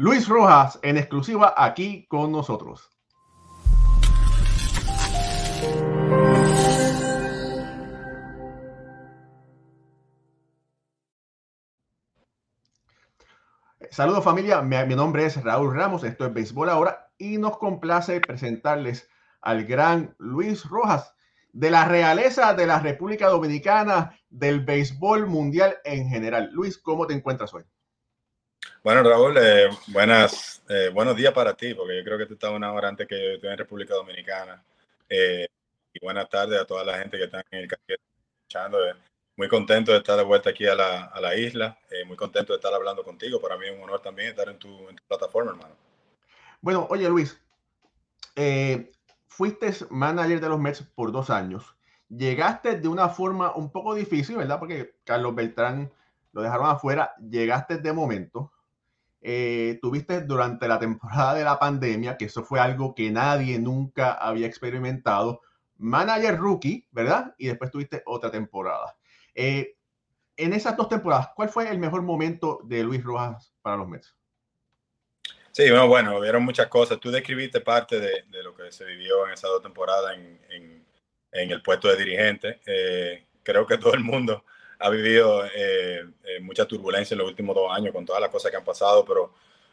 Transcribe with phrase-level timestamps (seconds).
[0.00, 2.88] Luis Rojas en exclusiva aquí con nosotros.
[13.90, 19.10] Saludos familia, mi, nombre es Raúl Ramos, esto es Béisbol Ahora y nos complace presentarles
[19.40, 21.12] al gran Luis Rojas
[21.52, 26.50] de la realeza de la República Dominicana, del béisbol mundial en general.
[26.52, 27.64] Luis, ¿cómo te encuentras hoy?
[28.88, 32.52] Bueno, Raúl, eh, buenas, eh, buenos días para ti, porque yo creo que tú estás
[32.52, 34.64] una hora antes que yo estoy en República Dominicana.
[35.06, 35.46] Eh,
[35.92, 37.84] y buenas tardes a toda la gente que está en el canal
[38.40, 38.88] escuchando.
[38.88, 38.94] Eh.
[39.36, 42.54] muy contento de estar de vuelta aquí a la, a la isla, eh, muy contento
[42.54, 43.42] de estar hablando contigo.
[43.42, 45.76] Para mí es un honor también estar en tu, en tu plataforma, hermano.
[46.62, 47.38] Bueno, oye Luis,
[49.26, 51.76] fuiste manager de los Mets por dos años.
[52.08, 54.58] Llegaste de una forma un poco difícil, ¿verdad?
[54.58, 55.92] Porque Carlos Beltrán
[56.32, 57.12] lo dejaron afuera.
[57.18, 58.50] Llegaste de momento.
[59.20, 64.12] Eh, tuviste durante la temporada de la pandemia, que eso fue algo que nadie nunca
[64.12, 65.42] había experimentado.
[65.76, 67.34] Manager rookie, ¿verdad?
[67.38, 68.96] Y después tuviste otra temporada.
[69.34, 69.76] Eh,
[70.36, 74.14] en esas dos temporadas, ¿cuál fue el mejor momento de Luis Rojas para los Mets?
[75.50, 77.00] Sí, bueno, bueno, vieron muchas cosas.
[77.00, 80.16] Tú describiste parte de, lo que se vivió en esas dos temporadas
[81.32, 82.60] en el puesto de dirigente.
[82.66, 84.44] Eh, creo que todo el mundo
[84.78, 88.50] ha vivido eh, eh, mucha turbulencia en los últimos dos años con todas las cosas
[88.50, 89.32] que han pasado, pero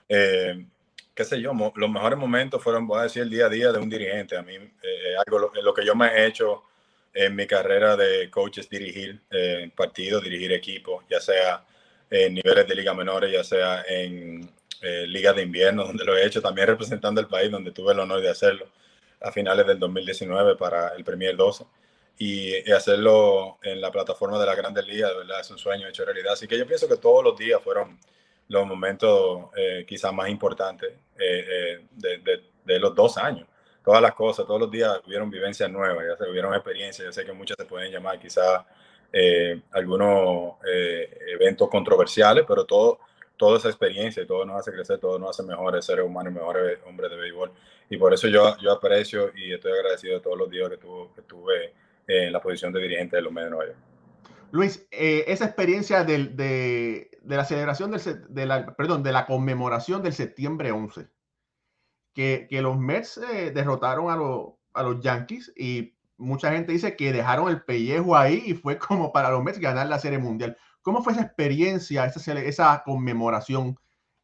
[0.09, 0.65] eh,
[1.13, 3.79] qué sé yo, los mejores momentos fueron, voy a decir, el día a día de
[3.79, 4.35] un dirigente.
[4.37, 4.55] A mí,
[5.25, 6.63] algo lo, que yo me he hecho
[7.13, 9.21] en mi carrera de coach es dirigir
[9.75, 11.65] partidos, dirigir equipos, ya sea
[12.09, 14.49] en niveles de liga menores, ya sea en
[14.81, 17.99] eh, Liga de Invierno, donde lo he hecho, también representando el país, donde tuve el
[17.99, 18.67] honor de hacerlo
[19.21, 21.65] a finales del 2019 para el Premier 12
[22.17, 26.05] y, hacerlo en la plataforma de la Grandes Ligas, de verdad es un sueño hecho
[26.05, 26.33] realidad.
[26.33, 27.99] Así que yo pienso que todos los días fueron
[28.47, 33.47] los momentos eh, quizás más importantes eh, eh, de, de, de, los dos años.
[33.83, 37.25] Todas las cosas, todos los días hubieron vivencias nuevas, ya se hubieron experiencias, yo sé
[37.25, 38.63] que muchas se pueden llamar quizás
[39.71, 40.55] algunos
[41.31, 42.99] eventos controversiales, pero todo
[43.37, 46.79] toda esa experiencia y todo nos hace crecer, todo nos hace mejores seres humanos mejores
[46.85, 47.51] hombres de béisbol.
[47.89, 51.13] Y por eso yo, yo aprecio y estoy agradecido de todos los días que, tuvo,
[51.13, 51.73] que tuve
[52.07, 53.77] en la posición de dirigente de los Mets de Nueva York.
[54.51, 59.25] Luis, eh, esa experiencia del, de, de, la celebración del, de la, perdón, de la
[59.25, 61.07] conmemoración del septiembre 11,
[62.13, 66.95] que, que los Mets eh, derrotaron a, lo, a los Yankees y mucha gente dice
[66.95, 70.57] que dejaron el pellejo ahí y fue como para los Mets ganar la Serie Mundial.
[70.81, 73.77] ¿Cómo fue esa experiencia, esa, esa conmemoración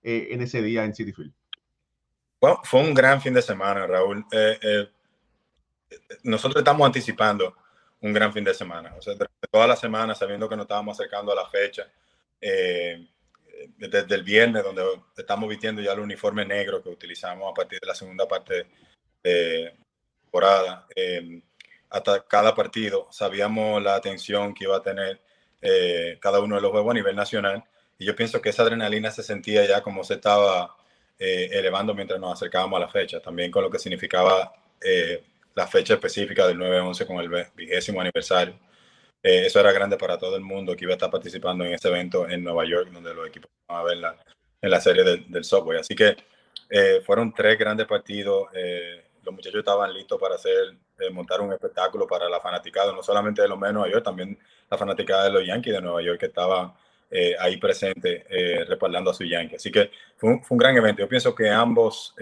[0.03, 1.33] eh, en ese día en City Field?
[2.39, 4.25] Bueno, fue un gran fin de semana, Raúl.
[4.31, 4.89] Eh, eh,
[6.23, 7.55] nosotros estamos anticipando
[8.01, 8.93] un gran fin de semana.
[8.97, 9.15] O sea,
[9.49, 11.87] toda la semana, sabiendo que nos estábamos acercando a la fecha,
[12.39, 13.07] eh,
[13.77, 14.83] desde el viernes, donde
[15.15, 18.67] estamos vistiendo ya el uniforme negro que utilizamos a partir de la segunda parte
[19.23, 19.75] de
[20.23, 21.41] temporada, eh,
[21.91, 25.21] hasta cada partido, sabíamos la atención que iba a tener
[25.61, 27.63] eh, cada uno de los juegos a nivel nacional.
[27.99, 30.75] Y yo pienso que esa adrenalina se sentía ya como se estaba
[31.19, 35.23] eh, elevando mientras nos acercábamos a la fecha, también con lo que significaba eh,
[35.55, 38.55] la fecha específica del 9-11 con el vigésimo aniversario.
[39.23, 41.89] Eh, eso era grande para todo el mundo que iba a estar participando en ese
[41.89, 44.15] evento en Nueva York, donde los equipos van a ver la,
[44.61, 45.79] en la serie del, del Subway.
[45.79, 46.17] Así que
[46.69, 48.47] eh, fueron tres grandes partidos.
[48.53, 50.75] Eh, los muchachos estaban listos para hacer,
[51.11, 54.37] montar un espectáculo para la fanaticada, no solamente de los de Nueva York, también
[54.69, 56.75] la fanaticada de los Yankees de Nueva York que estaba
[57.39, 58.25] ahí presente
[58.67, 59.57] respaldando a su Yankees.
[59.57, 61.01] Así que fue un, fue un, gran evento.
[61.01, 62.15] Yo pienso que ambos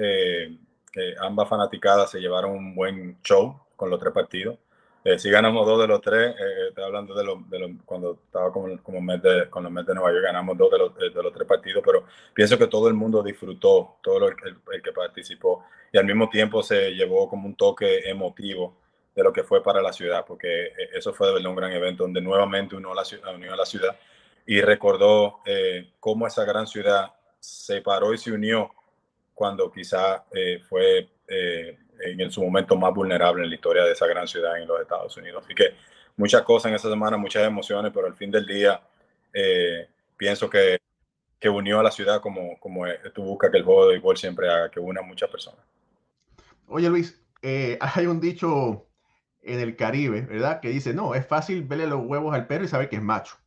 [1.20, 4.58] ambas fanaticadas se llevaron un buen show con los tres partidos.
[5.04, 8.20] Eh, si ganamos dos de los tres, eh, estoy hablando de, lo, de lo, cuando
[8.26, 10.96] estaba como, como mes de, con los Mets de Nueva York, ganamos dos de los,
[10.96, 14.82] de los tres partidos, pero pienso que todo el mundo disfrutó, todo el, el, el,
[14.82, 15.64] que participó,
[15.94, 18.76] y al mismo tiempo se llevó como un toque emotivo
[19.16, 21.72] de lo que fue para la ciudad, porque eh, eso fue de verdad un gran
[21.72, 23.98] evento donde nuevamente unió, la, unió a la ciudad
[24.46, 28.72] y recordó eh, cómo esa gran ciudad se paró y se unió
[29.40, 34.06] cuando quizá eh, fue eh, en su momento más vulnerable en la historia de esa
[34.06, 35.46] gran ciudad en los Estados Unidos.
[35.46, 35.76] Así que
[36.18, 38.82] muchas cosas en esa semana, muchas emociones, pero al fin del día
[39.34, 39.88] eh,
[40.18, 40.80] pienso que,
[41.40, 42.84] que, unió a la ciudad como, como
[43.14, 45.62] tú buscas que el juego de béisbol siempre haga, que una a muchas personas.
[46.68, 48.88] Oye Luis, eh, hay un dicho
[49.42, 50.60] en el Caribe, ¿verdad?
[50.60, 53.38] Que dice, no, es fácil verle los huevos al perro y saber que es macho.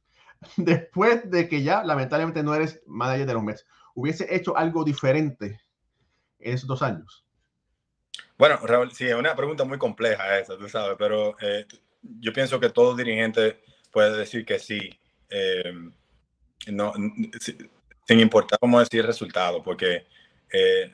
[0.57, 5.61] Después de que ya lamentablemente no eres manager de los Mets, hubiese hecho algo diferente
[6.43, 7.25] en esos dos años?
[8.43, 11.65] Bueno, Raúl, sí, es una pregunta muy compleja esa, tú sabes, pero eh,
[12.03, 13.61] yo pienso que todo dirigente
[13.91, 14.91] puede decir que sí,
[15.31, 15.73] eh,
[16.67, 16.93] no,
[18.05, 20.07] sin importar cómo decir el resultado, porque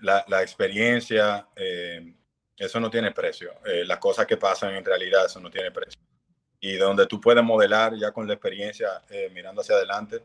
[0.02, 1.48] la, la, experiencia,
[2.56, 3.52] eso no tiene precio.
[3.86, 6.00] las cosas que pasan en realidad, eso no tiene precio.
[6.60, 9.02] Y donde tú puedes modelar ya con la experiencia,
[9.32, 10.22] mirando hacia adelante,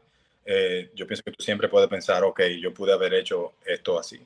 [0.94, 4.20] yo pienso que tú siempre puedes pensar, ok, yo pude haber hecho esto así.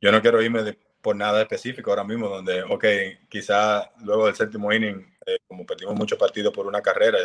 [0.00, 2.84] Yo no quiero irme de, por nada específico ahora mismo, donde, ok,
[3.28, 7.18] quizá luego del séptimo inning, eh, como perdimos muchos partidos por una carrera,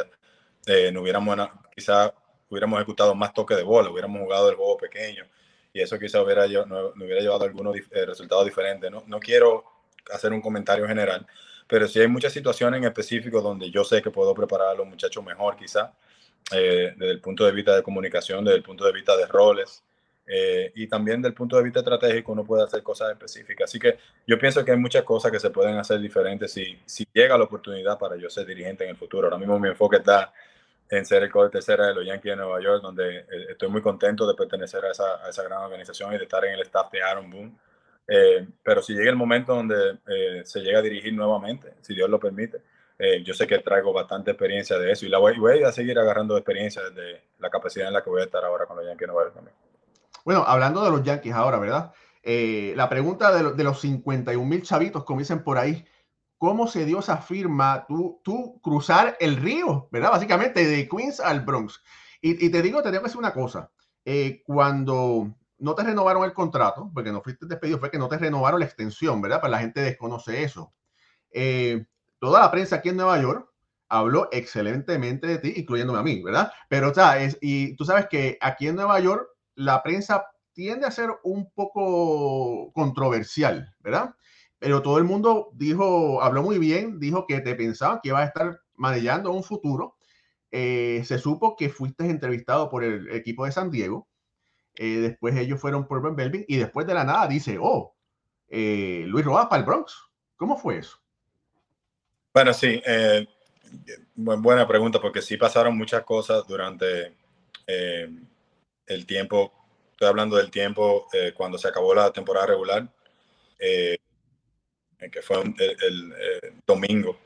[0.67, 1.35] eh, no hubiéramos,
[1.75, 2.13] quizá
[2.47, 5.25] hubiéramos ejecutado más toques de bola, hubiéramos jugado el juego pequeño
[5.73, 8.91] y eso quizá hubiera, no, hubiera llevado a algunos eh, resultados diferentes.
[8.91, 9.63] No, no quiero
[10.11, 11.25] hacer un comentario general,
[11.67, 14.85] pero sí hay muchas situaciones en específico donde yo sé que puedo preparar a los
[14.85, 15.91] muchachos mejor, quizá,
[16.51, 19.83] desde el punto de vista de comunicación, desde el punto de vista de roles.
[20.33, 23.69] Eh, y también del punto de vista estratégico uno puede hacer cosas específicas.
[23.69, 27.05] Así que yo pienso que hay muchas cosas que se pueden hacer diferentes si, si
[27.13, 29.27] llega la oportunidad para yo ser dirigente en el futuro.
[29.27, 30.31] Ahora mismo mi enfoque está
[30.89, 33.81] en ser el coach tercera de los Yankees de Nueva York, donde eh, estoy muy
[33.81, 36.89] contento de pertenecer a esa, a esa gran organización y de estar en el staff
[36.93, 37.51] de Aaron Boone.
[38.07, 39.99] Eh, pero si llega el momento donde
[40.45, 42.61] se llega a dirigir nuevamente, si Dios lo permite,
[43.23, 46.83] yo sé que traigo bastante experiencia de eso y la voy, a seguir agarrando experiencia
[46.83, 49.23] desde la capacidad en la que voy a estar ahora con los Yankees de Nueva
[49.23, 49.70] York también.
[50.25, 51.93] Bueno, hablando de los Yankees ahora, ¿verdad?
[52.23, 55.85] Eh, la pregunta de, los 51 mil chavitos, como dicen por ahí,
[56.37, 57.85] ¿cómo se dio esa firma?
[57.87, 60.11] Tú, tú cruzar el río, ¿verdad?
[60.11, 61.81] Básicamente de Queens al Bronx.
[62.21, 63.71] Y, te digo, te tengo que decir una cosa.
[64.05, 68.17] Eh, cuando no te renovaron el contrato, porque no fuiste despedido, fue que no te
[68.17, 69.39] renovaron la extensión, ¿verdad?
[69.39, 70.73] Pues la gente desconoce eso.
[71.31, 71.85] Eh,
[72.19, 73.49] toda la prensa aquí en Nueva York
[73.89, 76.51] habló excelentemente de ti, incluyéndome a mí, ¿verdad?
[76.69, 79.27] Pero, o sea, y tú sabes que aquí en Nueva York
[79.61, 84.15] la prensa tiende a ser un poco controversial, ¿verdad?
[84.59, 88.27] Pero todo el mundo dijo, habló muy bien, dijo que te pensaban que ibas a
[88.27, 89.95] estar manejando un futuro.
[90.51, 94.07] Eh, se supo que fuiste entrevistado por el equipo de San Diego.
[94.75, 97.95] Eh, después ellos fueron por Ben Belvin y después de la nada dice, oh,
[98.49, 99.95] eh, Luis Rojas para el Bronx.
[100.35, 100.97] ¿Cómo fue eso?
[102.33, 102.81] Bueno, sí,
[104.15, 107.15] buena pregunta porque sí pasaron muchas cosas durante
[108.93, 109.53] el tiempo,
[109.91, 112.87] estoy hablando del tiempo eh, cuando se acabó la temporada regular,
[113.59, 113.97] eh,
[115.11, 117.17] que fue el, eh, domingo,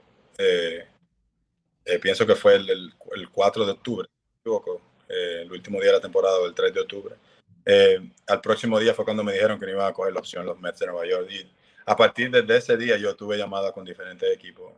[2.01, 2.94] pienso que fue el,
[3.31, 4.07] 4 de octubre,
[5.09, 7.15] el último día de la temporada, el 3 de octubre.
[8.27, 10.59] al próximo día fue cuando me dijeron que no iban a coger la opción los
[10.59, 11.29] Mets de Nueva York.
[11.31, 11.51] Y
[11.85, 14.71] a partir de ese día yo tuve llamada con diferentes equipos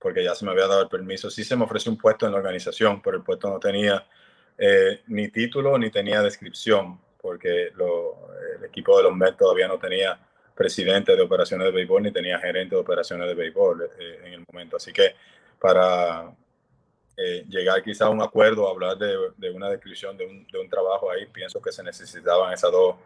[0.00, 1.30] porque ya se me había dado el permiso.
[1.30, 4.04] Sí se me ofreció un puesto en la organización, pero el puesto no tenía
[4.62, 10.20] eh, ni título ni tenía descripción, porque el equipo de los Mets todavía no tenía
[10.54, 14.44] presidente de operaciones de béisbol ni tenía gerente de operaciones de béisbol eh, en el
[14.52, 14.76] momento.
[14.76, 15.14] Así que
[15.58, 16.30] para
[17.16, 21.62] eh, llegar quizá a un acuerdo, hablar de, una descripción de un, trabajo ahí, pienso
[21.62, 22.96] que se necesitaban esas dos,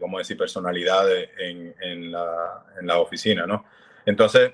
[0.00, 3.66] vamos a decir, personalidades en, en la oficina, ¿no?
[4.06, 4.52] Entonces,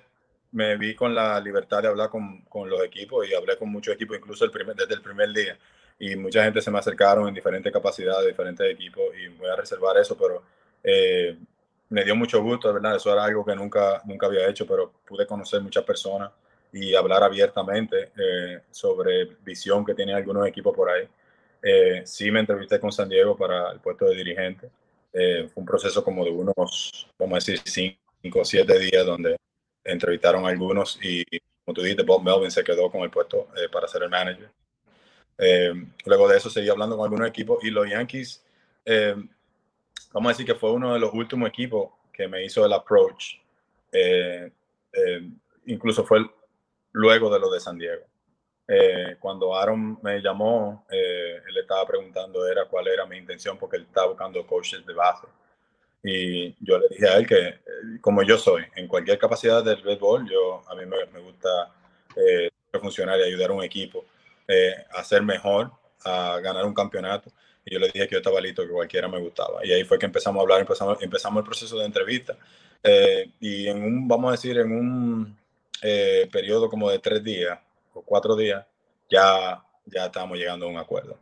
[0.52, 3.94] me vi con la libertad de hablar con, con, los equipos y hablé con muchos
[3.94, 5.58] equipos, incluso el primer, desde el primer día.
[5.98, 9.96] Y mucha gente se me acercaron en diferentes capacidades, diferentes equipos, y voy a reservar
[9.98, 10.42] eso, pero
[10.82, 11.36] eh,
[11.90, 12.96] me dio mucho gusto, ¿verdad?
[12.96, 16.30] Eso era algo que nunca, nunca había hecho, pero pude conocer muchas personas
[16.72, 21.06] y hablar abiertamente eh, sobre visión que tienen algunos equipos por ahí.
[21.62, 24.70] Eh, sí me entrevisté con San Diego para el puesto de dirigente.
[25.12, 29.36] fue un proceso como de unos, vamos a decir, cinco o siete días donde
[29.84, 31.24] entrevistaron a algunos y,
[31.64, 34.50] como tú dijiste, Bob Melvin se quedó con el puesto eh, para ser el manager.
[35.38, 35.72] Eh,
[36.04, 38.44] luego de eso seguí hablando con algunos equipos y los Yankees,
[38.84, 39.14] eh,
[40.12, 43.36] vamos a decir que fue uno de los últimos equipos que me hizo el approach.
[45.66, 46.20] incluso fue
[46.92, 48.04] luego de lo de San Diego.
[49.18, 54.08] cuando Aaron me llamó, él estaba preguntando era cuál era mi intención porque él estaba
[54.08, 55.26] buscando coaches de base.
[56.02, 57.60] Y yo le dije a él que, eh,
[58.00, 61.74] como yo soy, en cualquier capacidad del béisbol, yo, a mí me, gusta
[62.16, 64.06] eh, funcionar y ayudar a un equipo
[64.48, 65.70] eh, a ser mejor,
[66.04, 67.30] a ganar un campeonato.
[67.64, 69.64] Y yo le dije que yo estaba listo, que cualquiera me gustaba.
[69.64, 72.36] Y ahí fue que empezamos a hablar, empezamos, empezamos el proceso de entrevista.
[72.82, 75.38] Eh, y en un, vamos a decir, en un
[76.32, 77.58] periodo como de tres días
[77.92, 78.64] o cuatro días,
[79.10, 81.18] ya, ya estábamos llegando a un acuerdo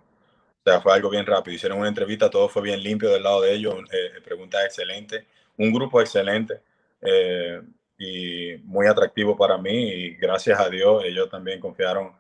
[0.65, 1.55] sea, fue algo bien rápido.
[1.55, 5.25] Hicieron una entrevista, todo fue bien limpio del lado de ellos, eh, eh, preguntas excelentes,
[5.57, 6.61] un grupo excelente
[7.03, 7.61] eh,
[7.99, 9.91] y muy atractivo para mí.
[9.91, 12.12] Y gracias a Dios, ellos también confiaron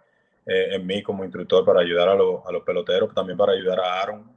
[0.50, 4.34] en mí como instructor para ayudar a, a, los peloteros, también para ayudar a Aaron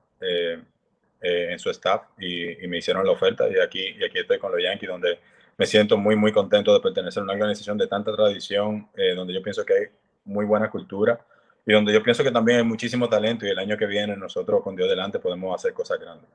[1.21, 3.47] en su staff y, me hicieron la oferta.
[3.49, 5.19] Y aquí, y aquí estoy con los Yankees, donde
[5.57, 9.41] me siento muy, muy contento de pertenecer a una organización de tanta tradición, donde yo
[9.41, 9.85] pienso que hay
[10.25, 11.17] muy buena cultura
[11.65, 14.61] y donde yo pienso que también hay muchísimo talento y el año que viene nosotros
[14.63, 16.29] con Dios delante podemos hacer cosas grandes.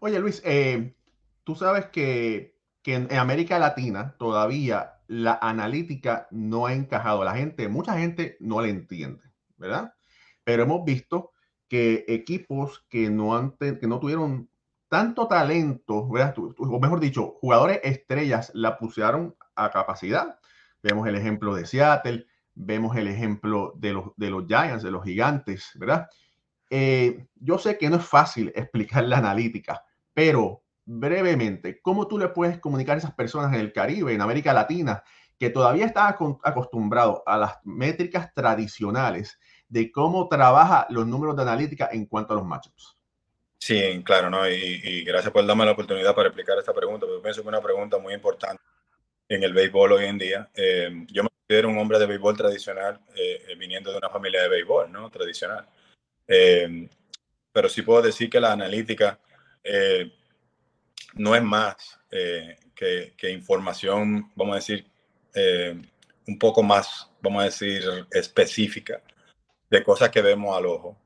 [0.00, 0.94] Oye, Luis, eh,
[1.44, 7.24] tú sabes que, que en, América Latina todavía la analítica no ha encajado.
[7.24, 9.22] La gente, mucha gente no la entiende,
[9.56, 9.94] ¿verdad?
[10.44, 11.32] Pero hemos visto
[11.68, 14.48] que equipos que no, han, que no tuvieron
[14.88, 16.34] tanto talento, ¿verdad?
[16.36, 20.38] o mejor dicho, jugadores estrellas la pusieron a capacidad.
[20.82, 22.26] Vemos el ejemplo de Seattle,
[22.56, 26.08] vemos el ejemplo de los, de los Giants, de los gigantes, ¿verdad?
[26.70, 32.28] Eh, yo sé que no es fácil explicar la analítica, pero brevemente, ¿cómo tú le
[32.28, 35.02] puedes comunicar a esas personas en el Caribe, en América Latina,
[35.38, 41.90] que todavía están acostumbrados a las métricas tradicionales de cómo trabaja los números de analítica
[41.92, 42.96] en cuanto a los matchups?
[43.58, 44.48] Sí, claro, ¿no?
[44.48, 47.60] Y, gracias por darme la oportunidad para explicar esta pregunta, porque pienso que es una
[47.60, 48.62] pregunta muy importante
[49.28, 50.50] en el béisbol hoy en día.
[50.54, 54.48] Eh, yo me considero un hombre de béisbol tradicional, eh, viniendo de una familia de
[54.48, 55.08] béisbol, ¿no?
[55.10, 55.66] Tradicional.
[56.26, 56.88] Eh,
[57.52, 59.18] pero sí puedo decir que la analítica
[59.62, 60.12] eh,
[61.14, 64.86] no es más eh, que, información, vamos a decir,
[66.26, 69.00] un poco más, vamos a decir, específica
[69.70, 70.96] de cosas que vemos al ojo.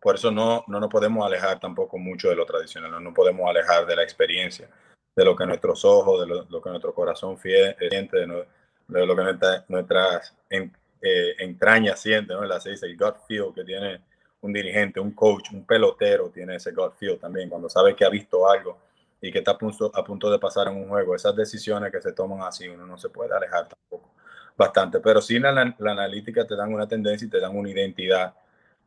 [0.00, 3.48] por eso no, no nos podemos alejar tampoco mucho de lo tradicional, no nos podemos
[3.48, 4.68] alejar de la experiencia,
[5.16, 8.46] de lo que nuestros ojos, de lo, que nuestro corazón siente, de,
[8.88, 9.22] lo que
[9.68, 12.44] nuestras eh, entraña siente, ¿no?
[12.44, 14.00] La se dice el gut feel que tiene
[14.40, 18.10] un dirigente, un coach, un pelotero, tiene ese gut feel también, cuando sabe que ha
[18.10, 18.78] visto algo
[19.20, 21.14] y que está a punto, a punto de pasar en un juego.
[21.14, 24.14] Esas decisiones que se toman así, uno no se puede alejar tampoco
[24.56, 28.34] bastante, pero sí la, la analítica te dan una tendencia y te dan una identidad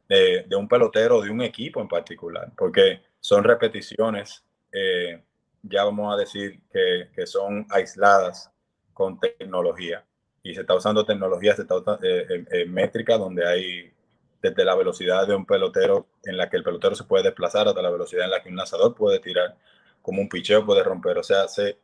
[0.07, 5.21] de, de, un pelotero, de un equipo en particular, porque son repeticiones, eh,
[5.63, 8.49] ya vamos a decir que, que, son aisladas
[8.97, 10.03] con tecnología
[10.41, 13.93] y se está usando tecnología, se está eh, eh, métrica donde hay
[14.41, 17.79] desde la velocidad de un pelotero en la que el pelotero se puede desplazar hasta
[17.79, 19.55] la velocidad en la que un lanzador puede tirar,
[20.01, 21.19] como un picheo puede romper.
[21.19, 21.77] O sea, se,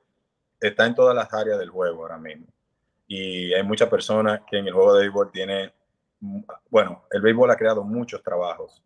[0.59, 2.47] está en todas las áreas del juego ahora mismo.
[3.07, 5.71] Y hay muchas personas que en el juego de béisbol tiene,
[6.71, 8.81] bueno, el béisbol ha creado muchos trabajos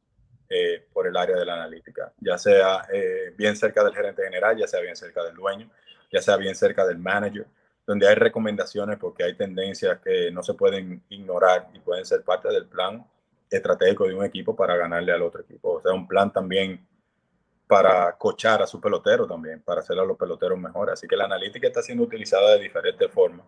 [0.49, 2.85] eh, por el área de la analítica, ya sea
[3.37, 5.69] bien cerca del gerente general, ya sea bien cerca del dueño,
[6.11, 7.45] ya sea bien cerca del manager
[7.87, 12.49] donde hay recomendaciones porque hay tendencias que no se pueden ignorar y pueden ser parte
[12.49, 13.07] del plan
[13.49, 15.75] estratégico de un equipo para ganarle al otro equipo.
[15.75, 16.85] O sea, un plan también
[17.65, 20.93] para cochar a su pelotero también, para hacer a los peloteros mejores.
[20.93, 23.45] Así que la analítica está siendo utilizada de diferentes formas,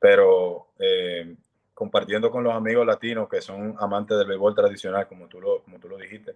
[0.00, 1.36] pero eh,
[1.74, 5.78] compartiendo con los amigos latinos que son amantes del béisbol tradicional, como tú lo, como
[5.78, 6.34] tú lo dijiste,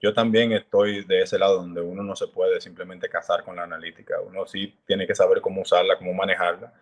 [0.00, 3.64] yo también estoy de ese lado donde uno no se puede simplemente casar con la
[3.64, 4.20] analítica.
[4.20, 6.72] Uno sí tiene que saber cómo usarla, cómo manejarla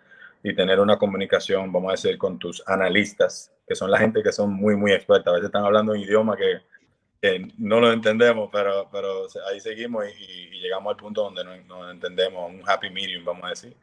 [0.42, 4.30] y tener una comunicación, vamos a decir, con tus analistas, que son la gente que
[4.30, 5.30] son muy, muy experta.
[5.30, 6.60] A veces están hablando un idioma que,
[7.58, 12.62] no lo entendemos, pero, pero ahí seguimos y, llegamos al punto donde no, entendemos, un
[12.64, 13.76] happy medium, vamos a decir.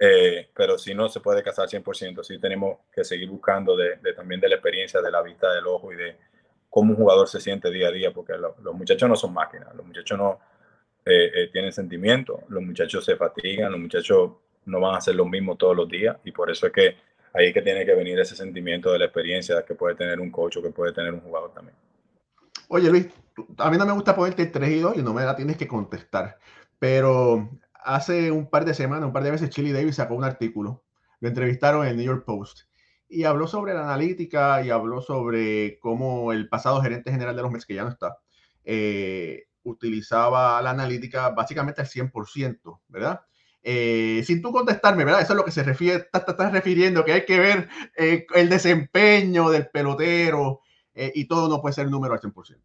[0.00, 4.40] Eh, pero si no se puede casar 100%, sí tenemos que seguir buscando de, también
[4.40, 6.16] de la experiencia, de la vista del ojo y de,
[6.74, 9.86] cómo un jugador se siente día a día, porque los muchachos no son máquinas, los
[9.86, 10.40] muchachos no
[11.04, 14.32] eh, eh, tienen sentimiento, los muchachos se fatigan, los muchachos
[14.64, 16.96] no van a hacer lo mismo todos los días y por eso es que
[17.32, 20.56] ahí que tiene que venir ese sentimiento de la experiencia que puede tener un coach
[20.56, 21.76] o que puede tener un jugador también.
[22.66, 23.06] Oye Luis,
[23.58, 25.68] a mí no me gusta ponerte 3 y 2 y no me la tienes que
[25.68, 26.38] contestar,
[26.80, 27.50] pero
[27.84, 30.82] hace un par de semanas, un par de veces, Chili Davis sacó un artículo,
[31.20, 32.62] lo entrevistaron en el New York Post
[33.08, 37.50] y habló sobre la analítica y habló sobre cómo el pasado gerente general de los
[37.50, 38.18] Mets, que ya no está,
[38.64, 43.20] eh, utilizaba la analítica básicamente al 100%, ¿verdad?
[43.62, 45.22] Eh, sin tú contestarme, ¿verdad?
[45.22, 49.48] Eso es lo que se refiere, estás refiriendo, que hay que ver eh, el desempeño
[49.50, 50.60] del pelotero
[50.96, 52.62] y todo no puede ser número al 100%.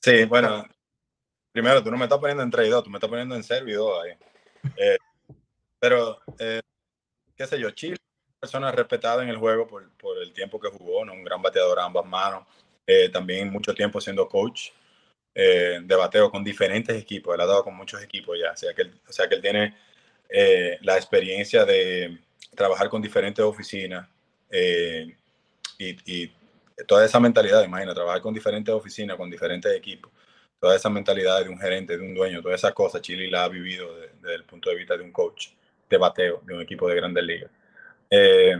[0.00, 0.64] Sí, bueno,
[1.50, 3.42] primero, tú no me estás poniendo en 3 y 2, tú me estás poniendo en
[3.42, 4.96] 0 y 2 ahí.
[5.80, 6.20] pero,
[7.34, 7.96] qué sé yo, Chile
[8.40, 9.84] persona respetada en el juego por,
[10.22, 11.12] el tiempo que jugó, ¿no?
[11.12, 12.46] un gran bateador a ambas manos,
[12.86, 14.70] eh, también mucho tiempo siendo coach
[15.34, 18.74] eh, de bateo con diferentes equipos, él ha dado con muchos equipos ya, o sea
[18.74, 18.82] que
[19.36, 19.76] él, tiene
[20.28, 22.18] eh, la experiencia de
[22.54, 24.08] trabajar con diferentes oficinas
[25.78, 26.32] y, y,
[26.86, 30.10] toda esa mentalidad, imagina, trabajar con diferentes oficinas, con diferentes equipos,
[30.58, 33.48] toda esa mentalidad de un gerente, de un dueño, toda esa cosa, Chile la ha
[33.48, 35.48] vivido desde el punto de vista de un coach
[35.90, 37.50] de bateo, de un equipo de grandes ligas.
[38.10, 38.56] Eh,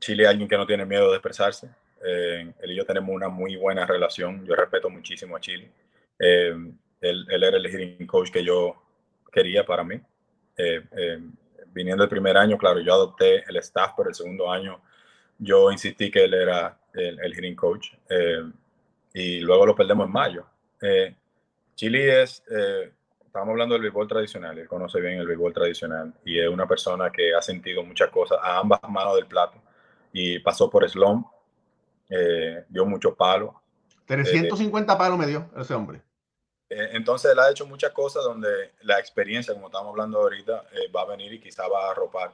[0.00, 1.68] Chile es alguien que no tiene miedo de expresarse.
[2.04, 4.44] Eh, él y yo tenemos una muy buena relación.
[4.44, 5.70] Yo respeto muchísimo a Chile.
[6.18, 6.54] Eh,
[7.00, 8.74] él, él, era el hitting coach que yo
[9.30, 10.00] quería para mí.
[11.72, 14.80] viniendo el primer año, claro, yo adopté el staff, pero el segundo año
[15.38, 17.88] yo insistí que él era el, el hitting coach.
[19.12, 20.46] y luego lo perdemos en mayo.
[21.76, 22.90] Chile es, eh,
[23.36, 27.12] estamos hablando del béisbol tradicional, él conoce bien el béisbol tradicional y es una persona
[27.12, 29.60] que ha sentido muchas cosas a ambas manos del plato
[30.10, 31.26] y pasó por slump,
[32.08, 33.60] eh, dio mucho palo.
[34.06, 36.00] 350 palos me dio ese hombre.
[36.70, 40.90] Eh, entonces él ha hecho muchas cosas donde la experiencia, como estamos hablando ahorita, eh,
[40.90, 42.32] va a venir y quizá va a arropar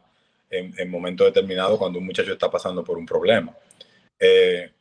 [0.51, 3.53] en, en momentos determinados cuando un muchacho está pasando por un problema.
[4.21, 4.73] Eh,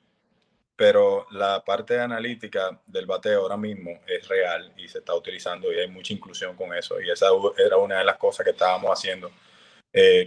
[0.82, 5.78] pero la parte analítica del bateo ahora mismo es real y se está utilizando y
[5.78, 7.00] hay mucha inclusión con eso.
[7.00, 7.28] Y esa
[7.64, 9.30] era una de las cosas que estábamos haciendo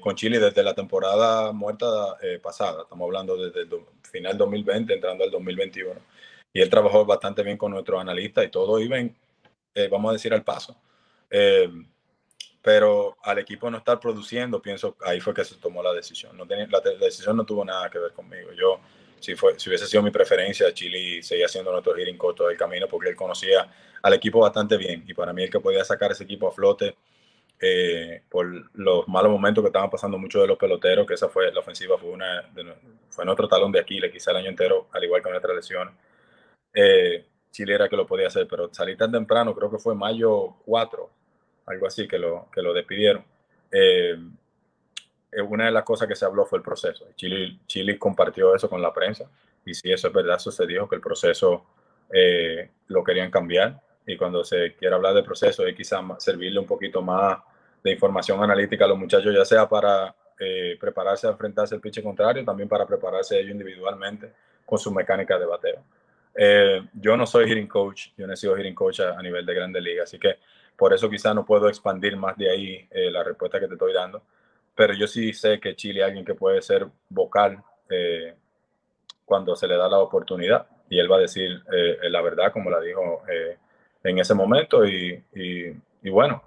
[0.00, 2.82] con Chile desde la temporada muerta pasada.
[2.82, 6.00] Estamos hablando desde el final 2020, entrando al 2021
[6.54, 9.14] y él trabajó bastante bien con nuestros analistas y todo iba, en,
[9.74, 10.76] eh, vamos a decir, al paso.
[11.28, 11.68] Eh,
[12.62, 16.36] pero al equipo no estar produciendo, pienso ahí fue que se tomó la decisión.
[16.36, 18.52] No tenía, la, decisión no tuvo nada que ver conmigo.
[18.52, 18.80] Yo,
[19.24, 22.56] si, fue, si hubiese sido mi preferencia, Chile seguía siendo nuestro hitting coach todo el
[22.56, 23.68] camino porque él conocía
[24.02, 26.96] al equipo bastante bien y para mí el que podía sacar ese equipo a flote
[27.60, 31.50] eh, por los malos momentos que estaban pasando muchos de los peloteros, que esa fue
[31.52, 32.50] la ofensiva, fue, una
[33.08, 35.94] fue nuestro talón de Aquiles, quizá el año entero, al igual que nuestras lesiones
[36.74, 40.56] eh, Chile era que lo podía hacer, pero salir tan temprano, creo que fue mayo
[40.66, 41.10] 4,
[41.66, 43.24] algo así, que lo, que lo despidieron.
[43.70, 44.18] Eh,
[45.42, 47.06] una de las cosas que se habló fue el proceso.
[47.16, 49.24] Chile, Chile compartió eso con la prensa
[49.64, 51.64] y si eso es verdad, sucedió que el proceso
[52.12, 56.66] eh, lo querían cambiar y cuando se quiere hablar de proceso es quizás servirle un
[56.66, 57.38] poquito más
[57.82, 60.14] de información analítica a los muchachos, ya sea para
[60.80, 64.32] prepararse a enfrentarse al pitch contrario, también para prepararse ellos individualmente
[64.64, 65.82] con su mecánica de bateo.
[66.34, 69.54] Eh, yo no soy hitting coach, yo no he sido hitting coach a, nivel de
[69.54, 70.38] grandes ligas, así que
[70.76, 73.92] por eso quizá no puedo expandir más de ahí eh, la respuesta que te estoy
[73.92, 74.22] dando,
[74.74, 78.34] pero yo sí sé que Chile es alguien que puede ser vocal eh,
[79.24, 81.62] cuando se le da la oportunidad y él va a decir
[82.02, 83.22] la verdad como la dijo
[84.02, 86.42] en ese momento y, y, bueno,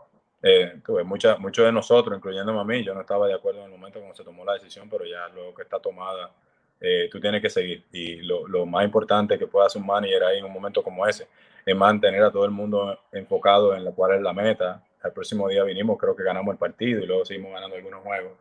[1.05, 4.15] muchos de nosotros, incluyéndome a mí, yo no estaba de acuerdo en el momento cuando
[4.15, 6.31] se tomó la decisión, pero ya luego que está tomada
[6.79, 7.85] eh, tú tienes que seguir.
[7.91, 11.05] Y lo, lo, más importante que pueda hacer un manager ahí en un momento como
[11.07, 11.27] ese
[11.65, 14.83] es mantener a todo el mundo enfocado en la cual es la meta.
[15.03, 18.33] El próximo día vinimos, creo que ganamos el partido y luego seguimos ganando algunos juegos.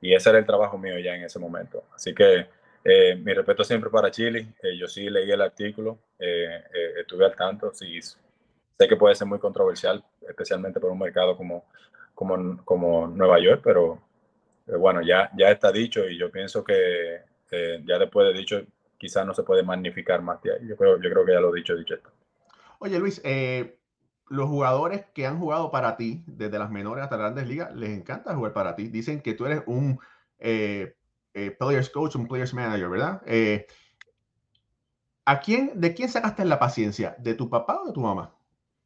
[0.00, 1.84] Y ese era el trabajo mío ya en ese momento.
[1.94, 2.46] Así que
[2.84, 4.48] eh, mi respeto siempre para Chile.
[4.62, 5.98] Eh, yo sí leí el artículo,
[6.98, 7.72] estuve al tanto.
[7.72, 11.64] Sí, sé que puede ser muy controversial, especialmente por un mercado como,
[12.14, 14.00] como, como Nueva York, pero
[14.66, 17.20] bueno, ya, ya está dicho y yo pienso que
[17.54, 18.62] eh, ya después de dicho,
[18.98, 20.40] quizás no se puede magnificar más.
[20.42, 22.10] Yo creo, yo creo que ya lo dicho, dicho esto.
[22.80, 23.76] Oye, Luis, eh,
[24.28, 27.90] los jugadores que han jugado para ti, desde las menores hasta las grandes ligas, les
[27.90, 28.88] encanta jugar para ti.
[28.88, 29.98] Dicen que tú eres un
[30.38, 30.94] eh,
[31.58, 33.22] players coach, un players manager, ¿verdad?
[35.26, 37.16] ¿a quién, ¿De quién sacaste la paciencia?
[37.18, 38.34] ¿De tu papá o de tu mamá?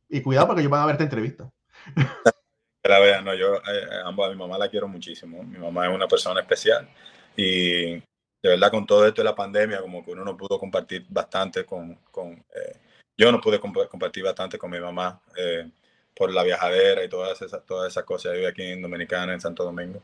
[0.09, 1.51] Y cuidado porque ellos van a ver esta entrevista.
[2.85, 3.61] La verdad, no, yo
[4.05, 5.43] ambos a mi mamá la quiero muchísimo.
[5.43, 6.89] Mi mamá es una persona especial
[7.37, 8.03] y de
[8.43, 11.97] verdad con todo esto de la pandemia, como que uno no pudo compartir bastante con,
[12.11, 12.81] con eh,
[13.19, 15.69] yo no pude compartir bastante con mi mamá eh,
[16.17, 18.39] por la viajadera y todas esas, todas cosas.
[18.41, 20.03] Yo aquí en Dominicana, en Santo Domingo.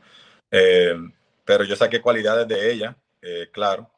[0.51, 0.95] Eh,
[1.43, 2.97] pero yo saqué cualidades de ella,
[3.51, 3.89] claro,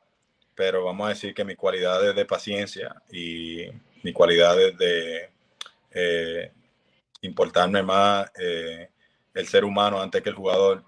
[0.56, 3.66] pero vamos a decir que mis cualidades de paciencia y
[4.04, 5.30] mis cualidades de
[7.22, 10.84] importarme más el ser humano antes que el jugador,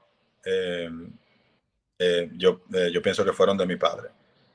[1.99, 4.09] eh, yo, eh, yo pienso que fueron de mi padre.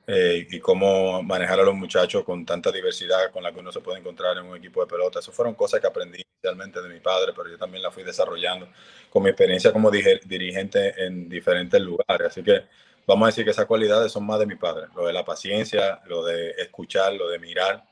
[0.07, 3.81] Eh, y cómo manejar a los muchachos con tanta diversidad con la que uno se
[3.81, 5.21] puede encontrar en un equipo de pelota.
[5.21, 8.69] Eso fueron cosas que aprendí inicialmente de mi padre, pero yo también la fui desarrollando
[9.09, 12.29] con mi experiencia como dirigente en diferentes lugares.
[12.29, 12.65] Así que
[13.07, 14.89] vamos a decir que esas cualidades son más de mi padre.
[14.95, 17.83] Lo de la paciencia, lo de escuchar, lo de mirar,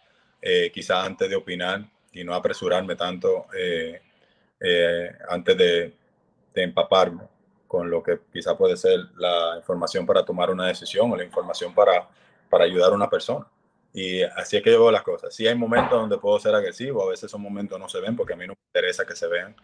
[0.73, 3.47] quizás antes de opinar y no apresurarme tanto
[5.31, 5.93] antes de,
[6.53, 7.32] de empaparme
[7.73, 11.75] con lo que quizá puede ser la información para tomar una decisión o la información
[11.75, 12.07] para,
[12.51, 13.47] para ayudar a una persona.
[13.95, 15.35] Y así es que yo veo las cosas.
[15.35, 18.35] Sí hay momentos donde puedo ser agresivo, a veces esos momentos no se ven porque
[18.35, 19.57] a mí no me interesa que se vean.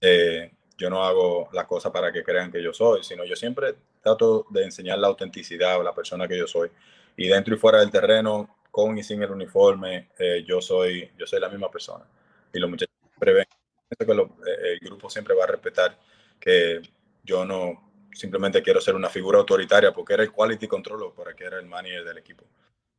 [0.00, 3.74] Eh, yo no hago las cosas para que crean que yo soy, sino yo siempre
[4.00, 6.70] trato de enseñar la autenticidad a la persona que yo soy.
[7.18, 11.26] Y dentro y fuera del terreno, con y sin el uniforme, eh, yo, soy, yo
[11.26, 12.06] soy la misma persona.
[12.50, 13.46] Y los muchachos siempre ven,
[13.90, 15.98] que eh, el grupo siempre va a respetar
[16.40, 16.80] que
[17.22, 21.44] yo no simplemente quiero ser una figura autoritaria porque era el quality control para que
[21.44, 22.44] era el manager del equipo,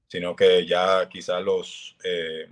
[0.08, 2.48] sino que ya quizás los, eh,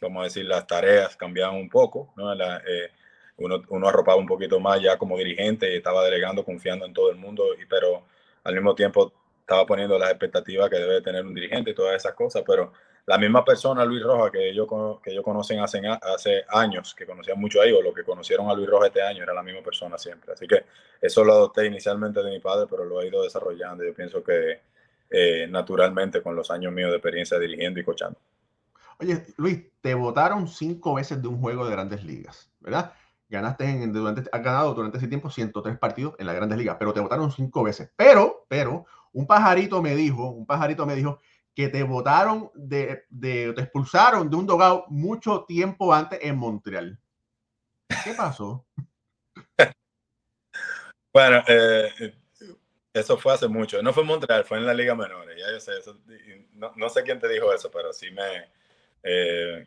[0.00, 2.32] vamos a decir, las tareas cambiaban un poco, ¿no?
[2.32, 2.90] Eh,
[3.38, 7.10] uno, uno arropaba un poquito más ya como dirigente y estaba delegando, confiando en todo
[7.10, 8.04] el mundo, y, pero
[8.44, 12.14] al mismo tiempo estaba poniendo las expectativas que debe tener un dirigente y todas esas
[12.14, 12.72] cosas, pero
[13.06, 14.68] la misma persona, Luis Roja, que ellos,
[15.02, 15.80] que ellos conocen hace,
[16.48, 19.34] años, que conocían mucho ahí, o lo que conocieron a Luis Roja este año, era
[19.34, 20.32] la misma persona siempre.
[20.32, 20.64] Así que
[21.00, 23.84] eso lo adopté inicialmente de mi padre, pero lo he ido desarrollando.
[23.84, 24.60] Yo pienso que
[25.10, 28.18] eh, naturalmente con los años míos de experiencia dirigiendo y coachando.
[28.98, 32.92] Oye, Luis, te votaron cinco veces de un juego de grandes ligas, ¿verdad?
[33.28, 36.92] Ganaste en, durante, has ganado durante ese tiempo 103 partidos en las grandes ligas, pero
[36.92, 37.90] te votaron cinco veces.
[37.96, 41.20] Pero, pero, un pajarito me dijo, un pajarito me dijo
[41.54, 46.98] que te votaron, de, de, te expulsaron de un dogado mucho tiempo antes en Montreal.
[48.04, 48.64] ¿Qué pasó?
[51.12, 52.14] bueno, eh,
[52.94, 53.82] eso fue hace mucho.
[53.82, 55.38] No fue en Montreal, fue en la Liga Menores.
[55.38, 55.72] Ya yo sé,
[56.54, 58.48] no, no, sé quién te dijo eso, pero sí me,
[59.02, 59.66] eh,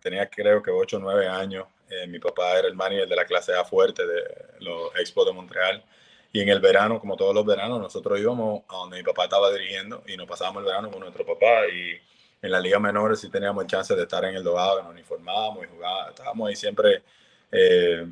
[0.00, 1.66] tenía creo que 8 o 9 años.
[1.88, 4.22] Eh, mi papá era el manager de la clase A fuerte de
[4.60, 5.84] los Expos de Montreal.
[6.32, 9.50] Y en el verano, como todos los veranos, nosotros íbamos a donde mi papá estaba
[9.52, 11.66] dirigiendo y nos pasábamos el verano con nuestro papá.
[11.66, 12.00] Y
[12.42, 15.68] en la Liga Menores sí teníamos chance de estar en el dogado, nos uniformábamos y
[15.68, 16.10] jugábamos.
[16.10, 17.02] Estábamos ahí siempre
[17.50, 18.06] eh,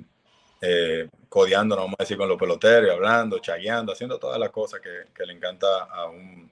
[0.60, 5.04] eh, codeándonos, vamos a decir, con los peloteros, hablando, chagueando, haciendo todas las cosas que,
[5.14, 6.50] que le encanta a un,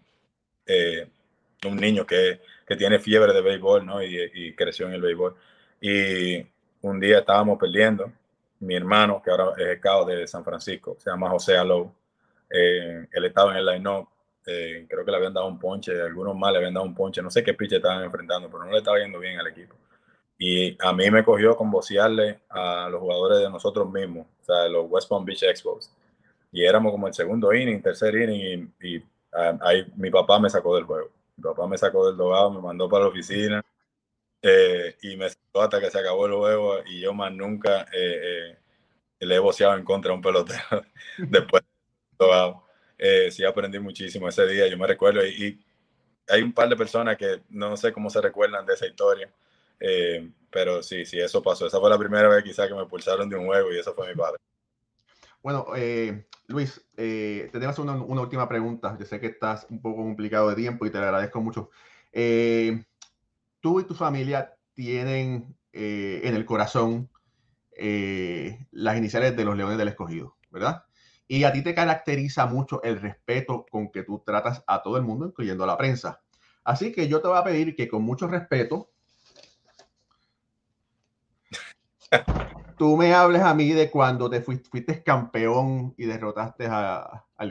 [0.66, 1.09] eh,
[1.66, 4.02] un niño que, que, tiene fiebre de béisbol ¿no?
[4.02, 5.35] y, y creció en el béisbol.
[5.81, 6.46] Y
[6.83, 8.12] un día estábamos perdiendo
[8.61, 11.92] mi hermano, que ahora es el de San Francisco, se llama José Alou.
[12.49, 14.09] Eh, él estaba en el line-up,
[14.47, 17.21] eh, creo que le habían dado un ponche, algunos más le habían dado un ponche,
[17.21, 19.75] no sé qué pitch estaban enfrentando, pero no le estaba yendo bien al equipo.
[20.38, 24.69] Y a mí me cogió con vocearle a los jugadores de nosotros mismos, o sea,
[24.69, 25.90] los West Palm Beach Expos.
[26.53, 30.77] Y éramos como el segundo inning, tercer inning, y, ah, ahí mi papá me sacó
[30.77, 31.11] del juego.
[31.37, 33.64] Mi papá me sacó del dogado, me mandó para la oficina
[34.49, 38.55] eh, y me sacó hasta que se acabó el juego y yo más nunca eh,
[38.55, 38.59] eh,
[39.19, 40.85] le he boceado en contra de un pelotero
[41.19, 41.65] después
[42.17, 42.65] dogado.
[43.31, 45.61] sí aprendí muchísimo ese día, yo me recuerdo y,
[46.29, 49.33] hay un par de personas que no sé cómo se recuerdan de esa historia,
[50.51, 51.69] pero sí, sí, eso pasó.
[51.69, 54.09] Esa fue la primera vez quizá que me pulsaron de un juego y eso fue
[54.09, 54.39] mi padre.
[55.41, 55.67] Bueno,
[56.49, 58.97] Luis, te tenemos una, una, última pregunta.
[58.99, 61.71] Yo sé que estás un poco complicado de tiempo y te agradezco mucho.
[62.13, 62.83] Eh,
[63.66, 67.11] tú y tu familia tienen eh, en el corazón
[67.76, 70.85] eh, las iniciales de los Leones del Escogido, ¿verdad?
[71.26, 75.02] Y a ti te caracteriza mucho el respeto con que tú tratas a todo el
[75.02, 76.22] mundo, incluyendo a la prensa.
[76.62, 78.92] Así que yo te voy a pedir que con mucho respeto
[82.79, 86.98] tú me hables a mí de cuando te fuiste, campeón y derrotaste a,
[87.37, 87.44] a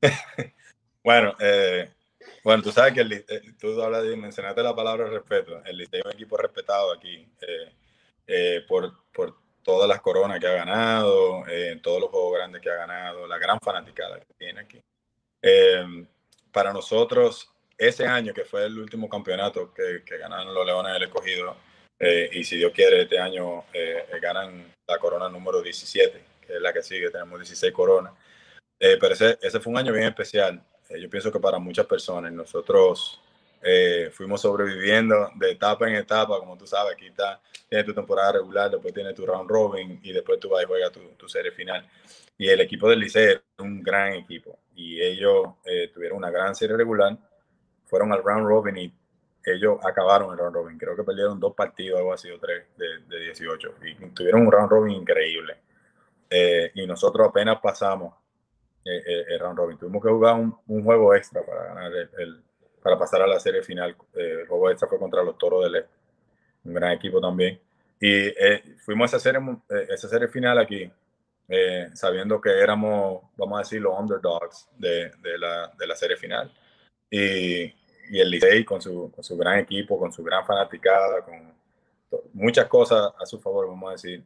[1.04, 1.93] bueno, eh,
[2.42, 3.24] bueno, tú sabes que el, eh,
[3.58, 5.62] tú hablas de, mencionaste la palabra respeto.
[5.64, 7.72] El Licey es un equipo respetado aquí eh,
[8.26, 12.68] eh, por, por, todas las coronas que ha ganado, en todos los juegos grandes que
[12.68, 14.78] ha ganado, la gran fanaticada que tiene aquí.
[16.52, 21.04] para nosotros, ese año que fue el último campeonato que, que ganaron los Leones del
[21.04, 21.56] Escogido,
[21.98, 23.64] y si Dios quiere, este año
[24.20, 28.12] ganan la corona número 17, que es la que sigue, tenemos 16 coronas.
[28.78, 32.32] pero ese, ese fue un año bien especial eh, yo pienso que para muchas personas,
[32.32, 33.20] nosotros
[33.62, 38.32] eh, fuimos sobreviviendo de etapa en etapa, como tú sabes, aquí está, tienes tu temporada
[38.32, 41.88] regular, después tienes tu round robin y después tú vas y juegas tu, serie final.
[42.36, 46.54] Y el equipo del Liceo es un gran equipo y ellos eh, tuvieron una gran
[46.54, 47.16] serie regular,
[47.86, 48.92] fueron al round robin y
[49.46, 50.78] ellos acabaron el round robin.
[50.78, 53.74] Creo que perdieron dos partidos, algo así, o tres de, de 18.
[53.84, 55.56] Y tuvieron un round robin increíble.
[56.74, 58.14] y nosotros apenas pasamos
[58.84, 59.78] eh, eh, el round robin.
[59.78, 62.42] Tuvimos que jugar un, un juego extra para ganar el,
[62.82, 63.96] para pasar a la serie final.
[64.12, 65.94] Eh, el juego extra fue contra los Toros del Este,
[66.64, 67.58] un gran equipo también.
[67.98, 68.30] Y
[68.84, 69.40] fuimos a esa serie,
[69.88, 70.90] esa serie final aquí,
[71.94, 76.52] sabiendo que éramos, vamos a decir, los underdogs de, de, la, de la, serie final.
[77.10, 77.62] Y,
[78.10, 81.54] y el Licey con su, con su, gran equipo, con su gran fanaticada, con
[82.34, 84.22] muchas cosas a su favor, vamos a decir.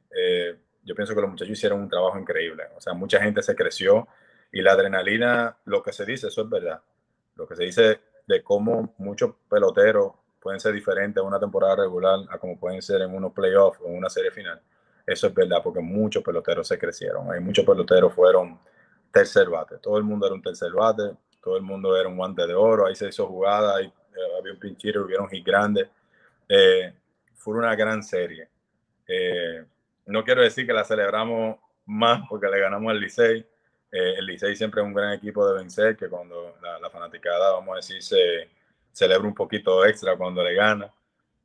[0.82, 2.64] yo pienso que los muchachos hicieron un trabajo increíble.
[2.76, 4.08] O sea, mucha gente se creció
[4.52, 6.80] y la adrenalina, lo que se dice, eso es verdad.
[7.36, 12.20] Lo que se dice de cómo muchos peloteros pueden ser diferentes en una temporada regular
[12.30, 14.60] a como pueden ser en unos playoffs o en una serie final.
[15.06, 17.30] Eso es verdad, porque muchos peloteros se crecieron.
[17.32, 18.58] Hay muchos peloteros fueron
[19.10, 19.78] tercer bate.
[19.78, 22.86] Todo el mundo era un tercer bate, todo el mundo era un guante de oro.
[22.86, 23.90] Ahí se hizo jugada, eh,
[24.38, 25.88] había un pinchero, hubieron hit grande.
[26.48, 26.92] Eh,
[27.34, 28.48] fue una gran serie.
[29.06, 29.64] Eh,
[30.06, 31.56] no quiero decir que la celebramos
[31.86, 33.46] más porque le ganamos al Licey,
[33.90, 37.72] eh, el Licey siempre es un gran equipo de vencer, que cuando la, fanaticada, vamos
[37.72, 38.48] a decir, se
[38.92, 40.92] celebra un poquito extra cuando le gana.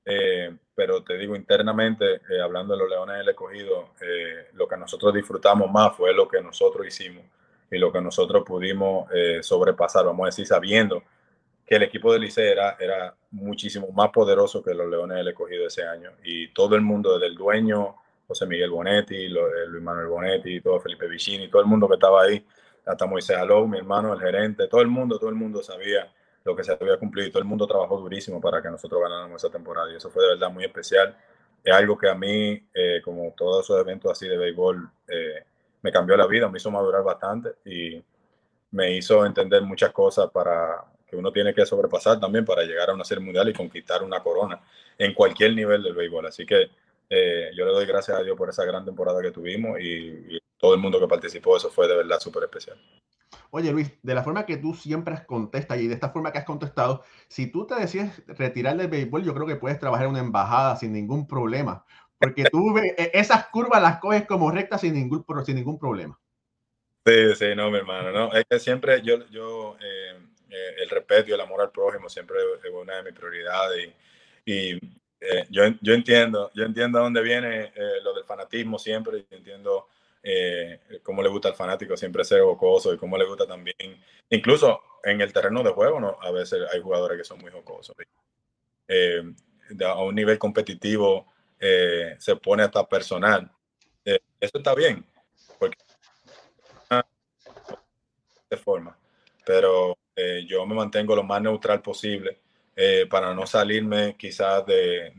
[0.06, 3.91] Eh, pero te digo, internamente, eh, hablando de los Leones del Escogido,
[4.53, 7.23] lo que nosotros disfrutamos más fue lo que nosotros hicimos
[7.71, 9.10] y lo que nosotros pudimos
[9.41, 11.03] sobrepasar, vamos a decir, sabiendo
[11.65, 15.67] que el equipo de Licey era, era muchísimo más poderoso que los Leones del escogido
[15.67, 16.12] ese año.
[16.23, 17.95] Y todo el mundo, desde el dueño,
[18.27, 19.29] José Miguel Bonetti, eh,
[19.67, 22.45] Luis Manuel Bonetti, todo Felipe Vicini, todo el mundo que estaba ahí,
[22.86, 26.12] hasta Moisés Alou, mi hermano, el gerente, todo el mundo, todo el mundo sabía
[26.43, 29.43] lo que se había cumplido y todo el mundo trabajó durísimo para que nosotros ganáramos
[29.43, 29.91] esa temporada.
[29.91, 31.15] Y eso fue de verdad muy especial.
[31.63, 35.43] Es algo que a mí, eh, como todos esos eventos así de béisbol, eh,
[35.81, 38.03] me cambió la vida, me hizo madurar bastante y
[38.71, 42.93] me hizo entender muchas cosas para que uno tiene que sobrepasar también para llegar a
[42.93, 44.59] una serie mundial y conquistar una corona
[44.97, 46.25] en cualquier nivel del béisbol.
[46.25, 46.71] Así que
[47.15, 50.76] eh, yo le doy gracias a Dios por esa gran temporada que tuvimos y, todo
[50.76, 52.78] el mundo que participó, eso fue de verdad súper especial.
[53.52, 56.45] Oye Luis, de la forma que tú siempre contestas y de esta forma que has
[56.45, 60.21] contestado, si tú te decides retirar del béisbol, yo creo que puedes trabajar en una
[60.21, 61.86] embajada sin ningún problema,
[62.17, 66.17] porque tú e, esas curvas las coges como rectas sin ningún, sin ningún problema.
[67.06, 70.17] Sí, sí, no, mi hermano, no, es que siempre yo, yo eh,
[70.49, 73.91] eh, el respeto y el amor al prójimo siempre es una de mis prioridades
[74.45, 74.80] y,
[75.31, 77.71] eh, yo, yo, entiendo, yo entiendo dónde viene
[78.03, 79.88] lo del fanatismo siempre y entiendo
[81.01, 83.75] cómo le gusta al fanático siempre ser jocoso y cómo le gusta también,
[84.29, 86.17] incluso en el terreno de juego, ¿no?
[86.21, 87.95] a veces hay jugadores que son muy jocosos.
[89.86, 91.27] a un nivel competitivo
[91.59, 93.51] se pone hasta personal.
[94.05, 95.05] eso está bien,
[95.59, 95.77] porque
[98.49, 98.97] de forma,
[99.45, 102.39] pero eh, yo me mantengo lo más neutral posible
[102.75, 105.13] eh, para no salirme quizás de,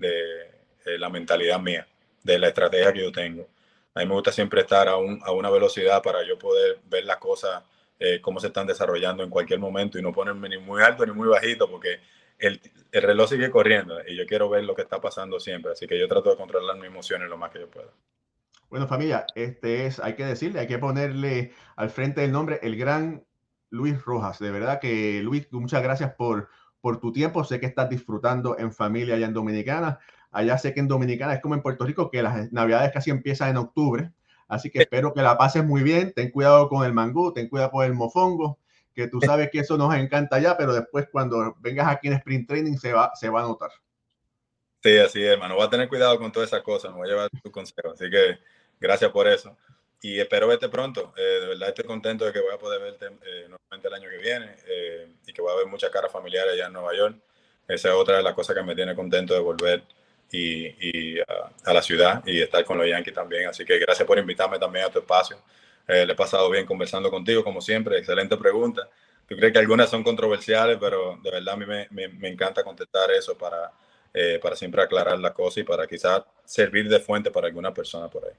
[0.99, 1.87] la mentalidad mía,
[2.23, 3.49] de la estrategia que yo tengo.
[3.95, 7.63] A mí me gusta siempre estar a, una velocidad para yo poder ver las cosas,
[7.99, 11.13] eh, cómo se están desarrollando en cualquier momento y no ponerme ni muy alto ni
[11.13, 12.01] muy bajito porque
[12.39, 15.73] el, el, reloj sigue corriendo y yo quiero ver lo que está pasando siempre.
[15.73, 17.91] Así que yo trato de controlar mis emociones lo más que yo pueda.
[18.69, 22.77] Bueno, familia, este es, hay que decirle, hay que ponerle al frente del nombre el
[22.77, 23.25] gran
[23.71, 24.41] Luis Rojas.
[24.41, 26.49] De verdad que, Luis, muchas gracias por,
[26.85, 27.43] por tu tiempo.
[27.45, 29.99] Sé que estás disfrutando en familia allá en Dominicana.
[30.31, 33.49] Allá sé que en Dominicana es como en Puerto Rico, que las navidades casi empiezan
[33.49, 34.11] en octubre.
[34.49, 36.13] Así que espero que la pases muy bien.
[36.15, 38.59] Ten cuidado con el mangú, ten cuidado con el mofongo,
[38.95, 42.49] que tú sabes que eso nos encanta ya, pero después cuando vengas aquí en Sprint
[42.49, 43.71] Training se va, se va a notar.
[44.83, 45.55] Sí, así es, hermano.
[45.55, 46.91] Voy a tener cuidado con todas esas cosas.
[46.91, 47.93] Me voy a llevar tu consejo.
[47.95, 48.41] Así que
[48.79, 49.57] gracias por eso
[50.05, 51.15] y espero verte pronto.
[51.17, 54.11] Eh, de verdad estoy contento de que voy a poder verte eh, nuevamente el año
[54.11, 57.17] que viene eh, y que voy a ver muchas caras familiares allá en Nueva York.
[57.67, 59.83] Esa es otra de las cosas que me tiene contento de volver
[60.31, 63.49] y, y a, la ciudad y estar con los Yankees también.
[63.49, 65.39] Así que gracias por invitarme también a tu espacio.
[65.89, 67.97] le he pasado bien conversando contigo, como siempre.
[67.97, 68.87] Excelente pregunta.
[69.27, 72.63] Tú crees que algunas son controversiales, pero de verdad a mí me, me, me encanta
[72.63, 73.73] contestar eso para,
[74.43, 78.27] para siempre aclarar las cosas y para quizás servir de fuente para alguna persona por
[78.27, 78.35] ahí.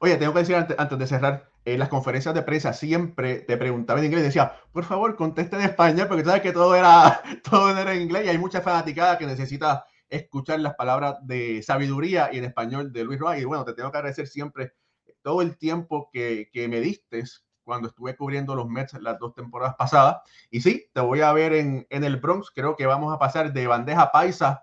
[0.00, 3.98] Oye, tengo que decir antes, de cerrar, en las conferencias de prensa siempre te preguntaba
[3.98, 7.70] en inglés y decía, por favor, conteste en español, porque sabes que todo era, todo
[7.70, 12.38] era en inglés y hay mucha fanaticada que necesita escuchar las palabras de sabiduría y
[12.38, 13.40] en español de Luis Rojas.
[13.40, 14.74] Y bueno, te tengo que agradecer siempre
[15.22, 17.24] todo el tiempo que, que me diste
[17.64, 20.18] cuando estuve cubriendo los Mets las dos temporadas pasadas.
[20.50, 22.52] Y sí, te voy a ver en, en el Bronx.
[22.54, 24.62] Creo que vamos a pasar de bandeja paisa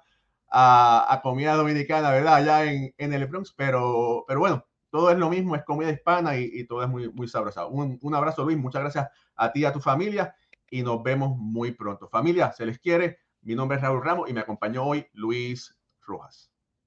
[0.49, 2.35] a, a comida dominicana, ¿verdad?
[2.35, 3.51] Allá en, en el Bronx.
[3.51, 7.27] Pero, pero bueno, todo es lo mismo, es comida hispana y, todo es muy, muy
[7.27, 7.67] sabroso.
[7.67, 10.35] Un, un, abrazo, Luis, muchas gracias a ti y a tu familia
[10.69, 12.07] y nos vemos muy pronto.
[12.07, 13.17] Familia, se les quiere.
[13.41, 15.75] Mi nombre es Raúl Ramos y me acompañó hoy Luis
[16.05, 16.52] Rojas.